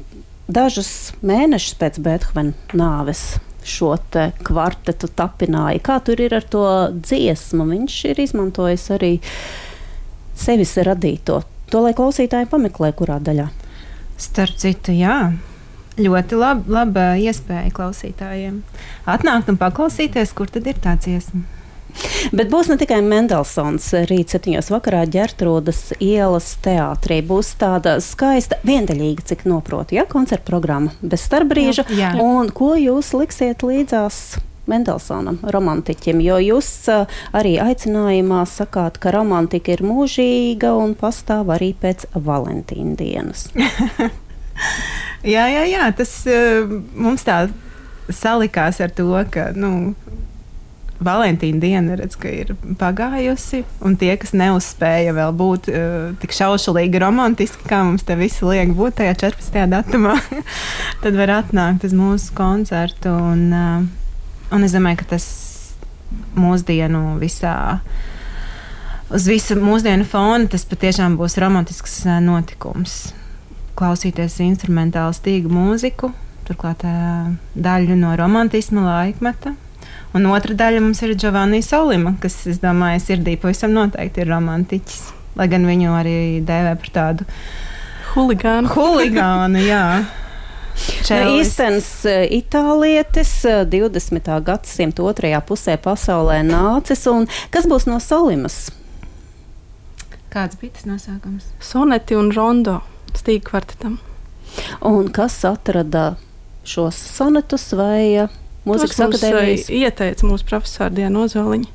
dažus 0.47 1.13
mēnešus 1.21 1.75
pēc 1.79 1.99
Beethovena 1.99 2.53
nāves 2.73 3.37
šo 3.67 3.97
kvartetu 4.43 5.07
tapināja. 5.07 5.81
Kā 5.83 5.99
tur 6.03 6.21
ir 6.21 6.35
ar 6.35 6.43
to 6.43 6.65
dziesmu? 6.93 7.65
Viņš 7.67 7.97
ir 8.11 8.21
izmantojis 8.23 8.87
arī 8.95 9.19
sevis 10.35 10.77
radīto. 10.77 11.41
To 11.71 11.83
lai 11.83 11.93
klausītāji 11.93 12.47
pameklē, 12.47 12.93
kurā 12.95 13.19
daļā. 13.19 13.49
Starp 14.17 14.55
citu, 14.57 14.95
jā. 14.95 15.33
Ļoti 15.97 16.37
laba 16.37 16.71
lab, 16.71 16.97
iespēja 17.17 17.73
klausītājiem 17.73 18.61
atnākt 19.09 19.49
un 19.49 19.57
paklausīties, 19.57 20.33
kur 20.37 20.47
tad 20.47 20.69
ir 20.69 20.77
tā 20.83 20.93
dziesma. 20.95 21.56
Bet 22.35 22.49
būs 22.51 22.69
ne 22.71 22.77
tikai 22.79 22.99
Mendelsons. 23.05 23.89
Rīt, 24.09 24.33
7. 24.35 24.57
vakarā 24.73 25.05
ģērtrūdas 25.11 25.97
ielas 26.03 26.53
teātrī 26.63 27.21
būs 27.25 27.53
tāda 27.61 27.97
skaista, 28.03 28.59
viendaļīga, 28.67 29.27
cik 29.31 29.47
noprotu, 29.49 29.97
ja 29.97 30.07
koncerta 30.09 30.47
programma 30.49 30.93
bez 31.01 31.25
starpbrīža. 31.27 31.87
Jā, 31.91 32.11
jā. 32.11 32.11
Un 32.23 32.51
ko 32.55 32.75
jūs 32.79 33.13
liksiet 33.17 33.65
līdzās? 33.65 34.37
Mendelsonam, 34.67 35.37
romantiķim, 35.47 36.19
jo 36.19 36.37
jūs 36.43 36.69
arī 37.31 37.53
aicinājumā 37.63 38.41
sakāt, 38.51 38.97
ka 38.99 39.13
romantika 39.15 39.71
ir 39.71 39.83
mūžīga 39.87 40.73
un 40.75 40.91
pastāv 40.99 41.53
arī 41.55 41.69
pēc 41.79 42.03
Valentīna 42.11 42.97
dienas. 42.99 43.45
jā, 45.35 45.45
jā, 45.47 45.63
jā, 45.71 45.87
tas 45.95 46.11
mums 46.99 47.23
tā 47.23 47.45
salikās 48.11 48.81
ar 48.83 48.91
to, 48.91 49.07
ka 49.31 49.53
nu, 49.55 49.95
Valentīna 50.97 51.59
diena 51.61 51.95
redz, 51.99 52.15
ir 52.25 52.55
pagājusi, 52.79 53.61
un 53.85 53.93
tie, 54.01 54.15
kas 54.17 54.31
neuzspēja 54.33 55.13
vēl 55.13 55.33
būt 55.37 55.67
uh, 55.69 55.97
tik 56.17 56.33
šaušalīgi 56.33 57.01
romantiski, 57.03 57.67
kā 57.69 57.83
mums 57.85 58.05
te 58.07 58.15
visi 58.17 58.41
liek 58.47 58.73
būt 58.73 58.97
tajā 58.97 59.13
14. 59.27 59.59
datumā, 59.69 60.15
tad 61.03 61.19
var 61.19 61.35
atnākt 61.35 61.85
uz 61.85 61.93
mūsu 61.93 62.33
koncertu. 62.37 63.13
Un, 63.13 63.43
uh, 63.53 64.55
un 64.57 64.65
es 64.65 64.73
domāju, 64.73 65.03
ka 65.03 65.11
tas 65.13 65.27
mūsdienu 66.33 67.19
visā. 67.21 67.53
Uz 69.13 69.29
visu 69.29 69.59
mūsdienu 69.61 70.07
fona 70.09 70.49
tas 70.49 70.65
patiešām 70.65 71.19
būs 71.21 71.37
romantisks 71.43 71.99
uh, 72.07 72.17
notikums. 72.25 73.11
Klausīties 73.77 74.39
instrumentālu 74.41 75.13
stīgu 75.13 75.53
mūziku, 75.53 76.09
turklāt 76.49 76.81
daļu 77.53 78.01
no 78.01 78.17
romantisma 78.17 78.81
laikmeta 78.87 79.53
Un 80.15 80.27
otra 80.31 80.55
daļa 80.57 80.81
mums 80.83 81.01
ir 81.03 81.15
Giovanni 81.19 81.59
Solima, 81.65 82.15
kas, 82.21 82.39
es 82.49 82.61
domāju, 82.63 83.01
sirdī 83.03 83.35
pavisam 83.39 83.73
noteikti 83.75 84.23
ir 84.23 84.31
romantiķis. 84.31 85.01
Lai 85.37 85.49
gan 85.51 85.67
viņu 85.67 85.91
arī 85.93 86.15
dēvē 86.45 86.77
par 86.81 86.93
tādu 86.95 87.27
huligānu. 88.13 88.71
Huligānu, 88.73 89.65
jā. 89.67 89.83
Nu, 90.77 91.39
īstenis 91.39 91.87
eh, 92.05 92.27
itālietis 92.37 93.31
20. 93.41 94.19
Eh, 94.19 94.41
gadsimta 94.45 95.01
otrajā 95.09 95.39
pusē 95.41 95.73
pasaulē 95.81 96.43
nācis. 96.45 97.01
Kas 97.49 97.65
būs 97.65 97.87
no 97.89 97.97
Solimas? 98.03 98.67
Kāds 100.29 100.59
bija 100.61 100.75
tas 100.75 100.85
nosaukums? 100.85 101.47
Soneti 101.63 102.17
un 102.19 102.29
rondo 102.35 102.81
stīgu 103.17 103.47
kvartetam. 103.47 103.97
Un 104.85 105.09
kas 105.13 105.39
atrada 105.47 106.11
šos 106.67 106.99
sonetus 107.15 107.71
vai 107.77 108.27
mūzikas 108.67 109.01
akadēmijas. 109.07 109.69
Ieteica 109.73 110.29
mūsu 110.29 110.47
profesora 110.49 110.91
Diana 110.93 111.25
Ozoliņa 111.25 111.73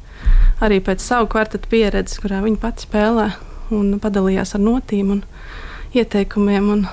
arī 0.62 0.78
pēc 0.84 1.02
savu 1.02 1.30
kvartetu 1.32 1.70
pieredzes, 1.70 2.20
kurā 2.22 2.42
viņa 2.44 2.60
pati 2.62 2.86
spēlē 2.86 3.30
un 3.74 3.96
padalījās 4.02 4.54
ar 4.56 4.62
notīm 4.62 5.16
un 5.16 5.24
ieteikumiem. 5.96 6.74
Un 6.76 6.84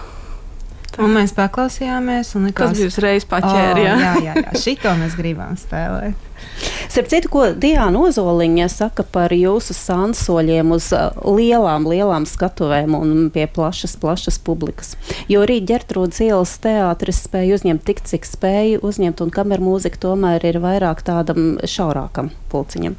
Tā. 0.90 1.04
Un 1.06 1.12
mēs 1.14 1.36
paklausījāmies, 1.38 2.32
un 2.36 2.48
likās, 2.50 2.72
tas 2.72 2.80
bija 2.80 2.90
uzreiz 2.90 3.26
paķēri. 3.30 3.84
Oh, 3.84 3.86
jā, 3.86 3.98
jā, 4.02 4.14
jā, 4.26 4.34
jā. 4.42 4.54
šito 4.58 4.90
mēs 4.98 5.14
gribam 5.20 5.54
spēlēt. 5.60 6.18
Starp 6.90 7.08
citu, 7.08 7.30
ko 7.30 7.44
Diana 7.54 8.00
Ozoliņa 8.02 8.66
saka 8.74 9.04
par 9.06 9.30
jūsu 9.30 9.76
sansoļiem 9.78 10.72
uz 10.74 10.88
uh, 10.98 11.12
lielām, 11.22 11.86
lielām 11.86 12.26
skatuvēm 12.26 12.96
un 12.98 13.12
pie 13.30 13.46
plašas, 13.46 13.94
plašas 14.02 14.40
publikas. 14.42 14.96
Jo 15.30 15.44
arī 15.46 15.60
Gertrūdas 15.70 16.18
ielas 16.26 16.56
teātris 16.64 17.22
spēja 17.28 17.60
uzņemt 17.60 17.86
tik, 17.86 18.02
cik 18.10 18.26
spēja 18.26 18.82
uzņemt, 18.82 19.22
un 19.22 19.30
kameru 19.30 19.68
mūzika 19.68 20.02
tomēr 20.02 20.50
ir 20.50 20.58
vairāk 20.66 21.06
tādam 21.06 21.60
šaurākam 21.62 22.34
pulciņam. 22.50 22.98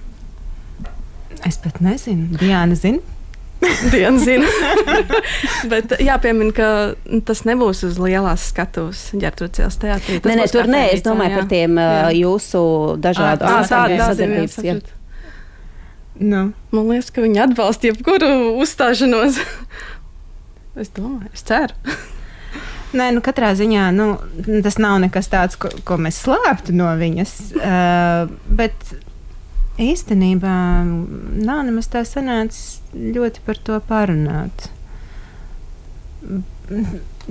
Es 1.43 1.59
pat 1.59 1.83
nezinu, 1.83 2.31
Diana 2.39 2.79
zina. 2.79 3.03
Diena 3.93 4.19
zina. 4.19 4.49
Bet 5.73 5.93
jāpiemina, 6.01 6.53
ka 6.57 6.69
tas 7.29 7.43
nebūs 7.49 7.83
uz 7.89 7.99
lielās 8.01 8.49
skatuves 8.53 9.11
ģērbtuves 9.21 9.81
teātrī. 9.83 10.21
Nē, 10.25 10.39
nē, 10.41 10.47
tur 10.53 10.71
nē, 10.71 10.87
es 10.95 11.05
domāju 11.05 11.35
jā. 11.35 11.41
par 11.43 11.51
tiem 11.51 11.81
jā. 11.81 11.99
jūsu 12.21 12.63
dažādu 13.03 13.51
sadarbības. 13.69 14.97
Nu. 16.21 16.51
Man 16.75 16.89
liekas, 16.91 17.13
ka 17.15 17.25
viņi 17.25 17.45
atbalsta 17.47 17.89
jebkuru 17.91 18.31
uzstāšanos. 18.61 19.41
es 20.83 20.93
domāju, 20.97 21.31
es 21.33 21.45
ceru. 21.49 21.77
Nē, 22.91 23.13
nu, 23.15 23.23
katrā 23.23 23.53
ziņā 23.55 23.85
nu, 23.95 24.09
tas 24.65 24.77
nav 24.83 24.99
nekas 25.05 25.31
tāds, 25.31 25.57
ko, 25.61 25.71
ko 25.87 25.97
mēs 26.03 26.19
slēptu 26.25 26.75
no 26.75 26.91
viņas. 26.99 27.35
Uh, 27.55 28.33
bet 28.59 28.75
īstenībā 29.81 30.55
nav 30.85 31.65
nemaz 31.67 31.89
tā 31.93 32.05
sanācis 32.09 32.81
ļoti 32.95 33.43
par 33.47 33.61
to 33.67 33.79
parunāt. 33.89 34.69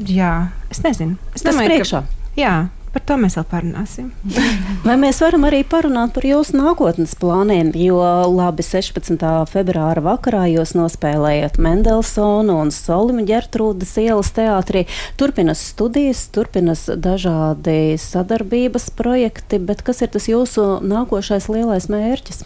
Jā, 0.10 0.34
es 0.72 0.82
nezinu. 0.84 1.18
Es 1.36 1.44
Tas 1.46 1.54
domāju, 1.54 1.76
priekšā. 1.76 2.02
ka 2.04 2.40
jā, 2.40 2.54
Par 2.90 3.04
to 3.06 3.20
mēs 3.22 3.36
vēl 3.38 3.46
parunāsim. 3.52 4.08
Vai 4.88 4.96
mēs 4.98 5.20
varam 5.22 5.44
arī 5.46 5.60
parunāt 5.68 6.16
par 6.16 6.26
jūsu 6.26 6.58
nākotnes 6.58 7.14
plāniem? 7.22 7.70
Jo 7.78 8.00
labi 8.34 8.66
16. 8.66 9.22
februāra 9.52 10.02
vakarā 10.02 10.48
jūs 10.50 10.74
nospēlējat 10.78 11.60
Mendelsonu 11.62 12.56
un 12.64 12.74
Solimu 12.74 13.28
ģertrūdas 13.30 13.94
ielas 14.02 14.32
teātrī. 14.34 14.88
Turpinas 15.22 15.62
studijas, 15.70 16.24
turpinas 16.34 16.88
dažādi 16.90 17.94
sadarbības 18.02 18.90
projekti, 18.98 19.60
bet 19.62 19.84
kas 19.86 20.02
ir 20.02 20.10
tas 20.16 20.26
jūsu 20.32 20.80
nākošais 20.82 21.46
lielais 21.54 21.92
mērķis? 21.94 22.42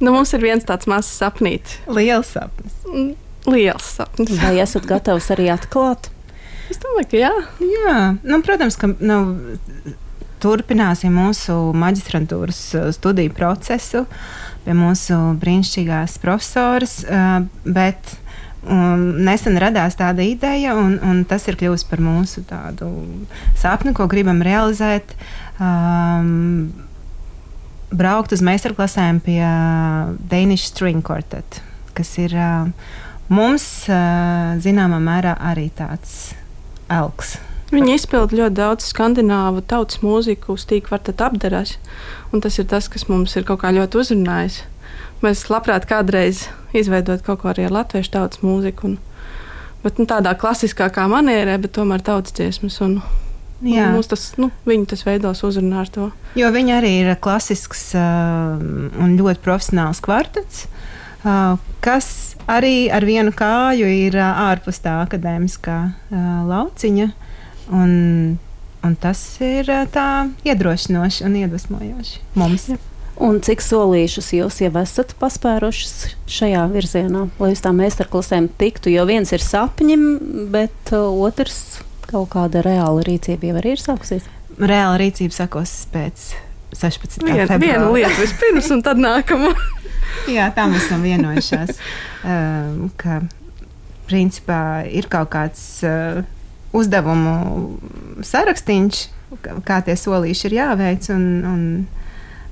Nu, 0.00 0.14
mums 0.14 0.32
ir 0.32 0.40
viens 0.40 0.64
tāds 0.64 0.88
mazs 0.88 1.12
sapnis. 1.12 1.76
Liels 1.92 2.32
sapnis. 2.32 2.80
Liels 3.44 3.92
sapnis. 3.98 4.32
Vai 4.40 4.54
esat 4.64 4.88
gatavs 4.88 5.28
arī 5.34 5.50
atklāt? 5.52 6.08
Es 6.70 6.78
domāju, 6.78 7.08
ka 7.10 7.18
jā. 7.18 7.32
jā. 7.66 7.96
Nu, 8.22 8.38
protams, 8.46 8.76
ka 8.78 8.92
nu, 9.02 9.18
turpināsim 10.40 11.14
mūsu 11.14 11.56
maģistrantūras 11.76 12.60
uh, 12.78 12.88
studiju 12.94 13.34
procesu 13.36 14.06
pie 14.64 14.76
mūsu 14.76 15.18
brīnišķīgās 15.40 16.18
profesoras. 16.22 17.00
Uh, 17.04 17.48
bet 17.64 18.14
um, 18.62 19.22
nesen 19.26 19.58
radās 19.60 19.98
tāda 19.98 20.24
ideja, 20.26 20.76
un, 20.78 20.98
un 21.04 21.24
tas 21.28 21.46
ir 21.50 21.58
kļuvis 21.60 21.86
par 21.90 22.02
mūsu 22.04 22.44
sapni, 23.58 23.94
ko 23.96 24.08
gribam 24.10 24.42
realizēt. 24.44 25.16
Um, 25.60 26.70
braukt 27.90 28.32
uz 28.36 28.42
meistarklasēm 28.46 29.20
pie 29.24 29.40
uh, 29.42 30.14
Danish 30.30 30.70
String 30.70 31.02
Quartet, 31.04 31.60
kas 31.96 32.14
ir 32.22 32.36
uh, 32.38 32.68
mums 33.32 33.66
uh, 33.90 34.54
zināmā 34.62 35.00
mērā 35.02 35.34
arī 35.50 35.68
tāds 35.74 36.30
elks. 36.90 37.38
Viņi 37.70 37.94
izpilda 37.94 38.34
ļoti 38.34 38.56
daudz 38.58 38.88
skandināvu 38.90 39.62
tautas 39.70 40.00
mūziku, 40.02 40.56
stīku 40.58 40.90
var 40.90 41.04
tad 41.06 41.22
apdarās. 41.22 41.76
Un 42.34 42.42
tas 42.42 42.58
ir 42.58 42.66
tas, 42.70 42.88
kas 42.90 43.06
mums 43.06 43.36
ir 43.38 43.46
kaut 43.46 43.62
kā 43.62 43.70
ļoti 43.74 44.00
uzrunājis. 44.02 44.64
Mēs 45.22 45.44
labprāt 45.52 45.86
kādreiz 45.86 46.48
izveidot 46.74 47.22
kaut 47.22 47.42
ko 47.42 47.52
arī 47.52 47.68
ar 47.68 47.76
latviešu 47.78 48.14
tautas 48.16 48.42
mūziku. 48.42 48.90
Un, 48.90 48.98
bet 49.84 50.02
nu, 50.02 50.08
tādā 50.10 50.34
klasiskākā 50.38 51.06
manierē, 51.12 51.60
bet 51.62 51.76
tomēr 51.78 52.02
tautas 52.02 52.34
dziesmas. 52.34 52.80
Un, 52.86 53.00
Jā. 53.60 53.90
Mums 53.92 54.08
tas, 54.08 54.22
nu, 54.40 54.48
viņi 54.64 54.86
tas 54.88 55.04
veidos 55.04 55.42
uzrunā 55.44 55.82
ar 55.82 55.90
to. 55.92 56.06
Jo 56.40 56.48
viņi 56.54 56.72
arī 56.72 56.94
ir 57.02 57.10
klasisks 57.20 57.90
uh, 57.92 58.56
un 58.56 59.18
ļoti 59.18 59.42
profesionāls 59.44 60.00
kvartets. 60.00 60.62
Uh, 60.64 60.99
kas 61.84 62.36
arī 62.50 62.90
ar 62.92 63.04
vienu 63.04 63.32
kāju 63.36 63.88
ir 63.88 64.16
uh, 64.18 64.44
ārpus 64.50 64.80
tā 64.84 65.00
akadēmiskā 65.04 65.78
uh, 65.86 66.28
lauciņa. 66.48 67.10
Un, 67.76 67.90
un 68.82 68.94
tas 68.98 69.20
ir 69.44 69.68
tā 69.94 70.06
iedrošinoši 70.48 71.26
un 71.28 71.36
iedvesmojoši 71.42 72.22
mums. 72.40 72.70
Ja. 72.72 72.80
Un 73.20 73.36
cik 73.44 73.60
solīšus 73.60 74.30
jūs 74.32 74.62
jau 74.62 74.72
esat 74.80 75.12
paspērušas 75.20 76.14
šajā 76.30 76.62
virzienā, 76.72 77.26
lai 77.36 77.50
uz 77.52 77.60
tām 77.60 77.76
meistarklasēm 77.82 78.48
tiktu? 78.58 78.88
Jo 78.94 79.04
viens 79.08 79.28
ir 79.36 79.44
sapņi, 79.44 79.98
bet 80.54 80.94
uh, 80.96 81.10
otrs 81.26 81.82
kaut 82.10 82.32
kāda 82.32 82.64
reāla 82.64 83.04
rīcība 83.06 83.50
jau 83.50 83.58
arī 83.60 83.76
ir 83.76 83.82
sākusies. 83.82 84.30
Reāla 84.56 84.96
rīcība 85.00 85.36
sakos 85.36 85.74
pēc 85.92 86.32
16. 86.74 87.22
Vien, 87.26 87.44
februāra. 87.44 87.60
viena 87.60 87.92
lieta 87.92 88.16
vispirms, 88.18 88.72
un 88.74 88.82
tad 88.86 88.98
nākamā. 89.00 89.52
Jā, 90.30 90.48
tā 90.54 90.66
mēs 90.70 90.86
esam 90.86 91.04
vienojušās. 91.06 91.80
um, 92.32 92.90
ka 93.00 93.20
principā 94.10 94.60
ir 94.90 95.08
kaut 95.10 95.30
kāds 95.32 95.64
uh, 95.86 96.22
uzdevumu 96.76 97.34
sarakstīns, 98.26 99.08
kā, 99.66 99.80
tie 99.86 99.96
solīši 99.98 100.48
ir 100.50 100.56
jāveic. 100.60 101.10
Un, 101.14 101.26
un, 101.46 101.66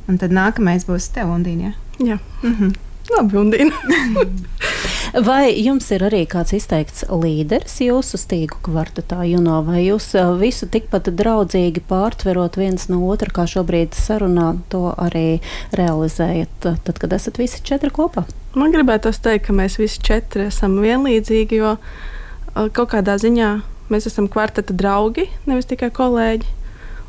un 0.09 0.21
tad 0.21 0.35
nākamais 0.35 0.87
būs 0.89 1.11
tev, 1.15 1.33
Undīna. 1.35 1.75
Jā, 1.99 2.21
Mm 2.43 2.88
labi, 3.17 3.39
Undīna. 3.41 3.75
Vai 5.29 5.55
jums 5.57 5.87
ir 5.95 6.03
arī 6.05 6.21
kāds 6.29 6.53
izteikts 6.57 7.07
līderis 7.09 7.79
jūsu 7.81 8.19
stīgu 8.21 8.59
kvartetā, 8.67 9.23
Juno, 9.25 9.63
vai 9.65 9.81
jūs 9.87 10.11
uh, 10.19 10.35
visu 10.37 10.69
tikpat 10.69 11.09
draudzīgi 11.17 11.81
pārtverot 11.89 12.59
viens 12.61 12.85
no 12.93 13.01
otra, 13.09 13.33
kā 13.33 13.47
šobrīd 13.49 13.97
sarunā, 13.97 14.51
to 14.69 14.91
arī 15.01 15.41
realizējat, 15.79 16.69
uh, 16.69 16.77
tad, 16.85 17.01
kad 17.01 17.17
esat 17.17 17.41
visi 17.41 17.63
četri 17.65 17.89
kopā? 17.95 18.27
Man 18.59 18.75
gribētu 18.75 19.15
teikt, 19.17 19.47
ka 19.49 19.57
mēs 19.57 19.79
visi 19.81 20.03
četri 20.05 20.51
esam 20.51 20.77
vienlīdzīgi, 20.85 21.63
jo 21.63 21.75
uh, 21.79 22.69
kaut 22.69 22.93
kādā 22.93 23.17
ziņā 23.17 23.51
mēs 23.89 24.11
esam 24.11 24.29
kvarteta 24.29 24.77
draugi, 24.77 25.31
nevis 25.49 25.69
tikai 25.73 25.89
kolēģi. 25.95 26.58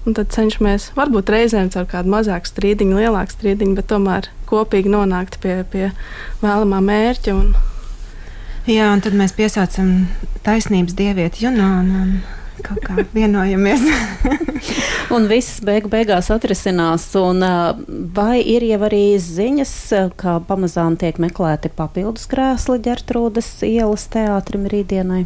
Un 0.08 0.15
tad 0.15 0.32
cenšamies, 0.34 0.91
varbūt 0.96 1.32
reizēm 1.34 1.68
ar 1.75 1.88
kādu 1.89 2.13
mazāku 2.13 2.48
strīdiņu, 2.48 3.01
lielāku 3.01 3.36
strīdiņu, 3.36 3.75
bet 3.77 3.89
tomēr 3.91 4.29
kopīgi 4.50 4.91
nonākt 4.94 5.39
pie, 5.44 5.62
pie 5.70 5.89
vēlamā 6.44 6.79
mērķa. 6.86 7.36
Un, 7.36 7.51
Jā, 8.70 8.91
un 8.94 9.00
tad 9.01 9.15
mēs 9.18 9.32
piesaucam 9.34 10.03
taisnības 10.46 10.94
dievieti 10.94 11.46
Juno 11.46 11.65
un, 11.79 12.20
kaut 12.62 12.82
kā 12.84 13.06
vienojamies. 13.15 13.82
Un 15.15 15.25
viss 15.32 15.62
beig 15.65 15.88
beigās 15.89 16.27
atrisinās. 16.29 17.08
Un, 17.18 17.41
vai 18.13 18.44
ir 18.44 18.65
jau 18.68 18.82
arī 18.86 19.15
ziņas, 19.24 19.72
ka 20.20 20.36
pamazām 20.46 21.00
tiek 21.01 21.18
meklēti 21.24 21.72
papildus 21.74 22.27
krēsli 22.29 22.77
ģertrūdas 22.86 23.48
ielas 23.65 24.06
teātrim 24.13 24.68
rītdienai? 24.70 25.24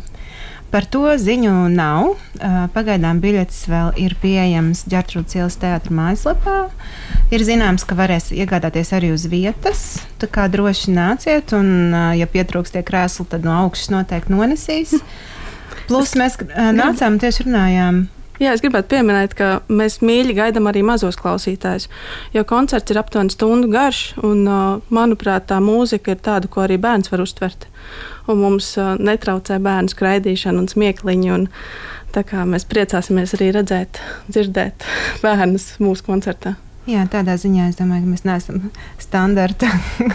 Par 0.73 0.87
to 0.89 1.05
ziņu 1.21 1.51
nav. 1.69 2.15
Uh, 2.39 2.63
Pagaidām 2.73 3.19
biļetes 3.21 3.59
vēl 3.69 3.91
ir 4.01 4.15
pieejamas 4.17 4.81
Džartrūdas 4.89 5.37
ielas 5.37 5.57
teātras 5.61 5.93
mājaslapā. 5.93 6.55
Ir 7.29 7.45
zināms, 7.45 7.85
ka 7.85 7.93
varēs 7.99 8.31
iegādāties 8.33 8.89
arī 8.97 9.11
uz 9.13 9.27
vietas. 9.29 9.83
Tā 10.17 10.31
kā 10.33 10.47
droši 10.49 10.95
nāciet, 10.95 11.53
un, 11.53 11.93
uh, 11.93 12.09
ja 12.17 12.25
pietrūks 12.25 12.73
tie 12.73 12.81
krēsli, 12.85 13.27
tad 13.29 13.45
no 13.45 13.53
augšas 13.67 13.93
noteikti 13.93 14.33
nonesīs. 14.33 14.97
Plus 15.85 16.17
mēs 16.17 16.41
uh, 16.41 16.71
nācām 16.73 17.21
tieši 17.21 17.45
runājām. 17.45 18.03
Jā, 18.41 18.55
es 18.55 18.63
gribētu 18.63 18.89
pieminēt, 18.95 19.35
ka 19.37 19.47
mēs 19.69 19.99
mīļi 20.01 20.33
gaidām 20.39 20.65
arī 20.71 20.81
mazos 20.85 21.19
klausītājus. 21.19 21.85
Jo 22.33 22.41
koncerts 22.49 22.89
ir 22.89 22.97
aptuveni 22.97 23.33
stundu 23.33 23.69
garš, 23.69 24.15
un, 24.25 24.41
manuprāt, 24.93 25.45
tā 25.51 25.59
mūzika 25.61 26.15
ir 26.15 26.21
tāda, 26.25 26.49
ko 26.49 26.63
arī 26.65 26.79
bērns 26.81 27.13
var 27.13 27.21
uztvert. 27.21 27.67
Un 28.25 28.41
mums 28.41 28.73
netraucē 28.79 29.59
bērnu 29.61 29.93
skraidīšanu 29.93 30.63
un 30.63 30.71
smiekliņu. 30.71 31.33
Un, 31.37 31.49
kā 32.21 32.43
mēs 32.45 32.65
priecāsimies 32.69 33.33
arī 33.37 33.49
redzēt, 33.55 33.97
dzirdēt 34.29 34.85
bērnus 35.23 35.71
mūsu 35.81 36.05
koncertā. 36.05 36.53
Jā, 36.85 37.05
tādā 37.09 37.37
ziņā 37.39 37.69
es 37.71 37.77
domāju, 37.79 38.03
ka 38.03 38.11
mēs 38.11 38.25
neesam 38.27 38.57
standarta 39.01 39.69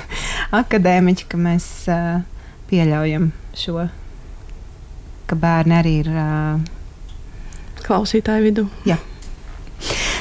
akadēmiķi, 0.60 1.26
ka 1.32 1.40
mēs 1.40 1.68
uh, 1.90 2.18
pieļaujam 2.70 3.30
šo, 3.56 3.86
ka 5.26 5.38
bērni 5.38 5.78
arī 5.80 5.94
ir. 6.04 6.12
Uh, 6.12 6.77
Klausītāju 7.88 8.50
vidū. 8.50 8.68
jā. 8.88 8.98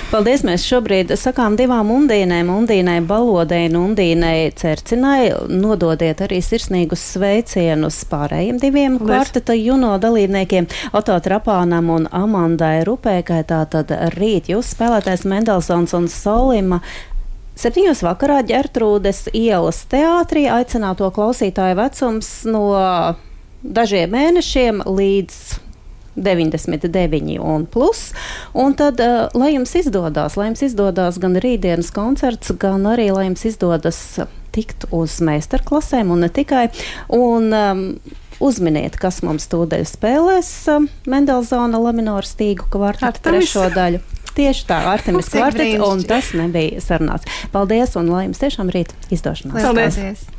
Paldies! 0.07 0.39
Mēs 0.47 0.63
šobrīd 0.63 1.09
sakām 1.19 1.57
divām 1.59 1.89
undīnēm, 1.91 2.47
Undīnai 2.47 3.01
Balodei 3.03 3.65
un 3.67 3.73
Undīnai 3.81 4.53
Cercinai. 4.55 5.33
Nododiet 5.51 6.21
arī 6.23 6.37
sirsnīgus 6.39 7.03
sveicienus 7.17 7.97
pārējiem 8.07 8.61
diviem 8.61 8.95
kvarteta 9.01 9.57
juno 9.57 9.97
dalībniekiem 9.99 10.69
Oto 10.95 11.17
Trapānam 11.25 11.91
un 11.91 12.07
Amandai 12.07 12.85
Rupēkai. 12.87 13.41
Tātad 13.51 13.91
rīt 14.15 14.47
jūs 14.53 14.71
spēlētājs 14.77 15.27
Mendelsons 15.27 15.97
un 15.99 16.07
Solima. 16.07 16.79
Septiņos 17.59 18.05
vakarā 18.07 18.39
ģertrūdes 18.47 19.25
ielas 19.35 19.83
teātrī 19.91 20.47
aicināto 20.55 21.11
klausītāju 21.11 21.81
vecums 21.83 22.31
no 22.47 22.67
dažiem 23.59 24.15
mēnešiem 24.15 24.85
līdz 24.87 25.66
99 26.17 27.37
un 27.39 27.65
plus. 27.69 28.11
Un 28.57 28.75
tad, 28.77 29.01
uh, 29.03 29.27
lai 29.37 29.53
jums 29.53 29.75
izdodas, 29.79 30.37
lai 30.39 30.49
jums 30.51 30.65
izdodas 30.67 31.19
gan 31.21 31.37
rītdienas 31.43 31.93
koncerts, 31.95 32.53
gan 32.59 32.87
arī, 32.89 33.09
lai 33.13 33.29
jums 33.29 33.45
izdodas 33.47 34.01
tikt 34.55 34.87
uz 34.95 35.19
meistarklasēm 35.21 36.13
un 36.13 36.25
ne 36.25 36.31
tikai. 36.33 36.69
Un, 37.13 37.51
um, 37.53 37.83
Uzminiet, 38.37 38.99
kas 39.01 39.23
mums 39.25 39.47
tūdaļ 39.49 39.81
spēlēs 39.89 40.51
uh, 40.69 40.83
Mendelsona 41.09 41.79
lamināru 41.81 42.27
stīgu 42.29 42.67
kvartetu 42.69 43.23
trešo 43.25 43.65
daļu. 43.73 44.03
Tieši 44.37 44.67
tā, 44.69 44.77
Artemis 44.93 45.33
kvartets, 45.33 45.81
un 45.81 46.05
tas 46.05 46.29
nebija 46.37 46.85
sarunāts. 46.85 47.25
Paldies, 47.49 47.97
un 47.97 48.13
lai 48.13 48.27
jums 48.27 48.45
tiešām 48.45 48.69
rīt 48.69 48.93
izdošanās. 49.09 49.57
Paldies. 49.57 49.97
paldies! 49.97 50.36